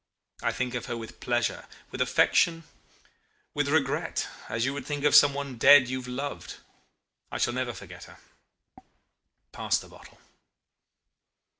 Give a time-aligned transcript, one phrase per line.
[0.41, 2.63] I think of her with pleasure, with affection,
[3.53, 6.55] with regret as you would think of someone dead you have loved.
[7.31, 8.17] I shall never forget her....
[9.51, 10.17] Pass the bottle.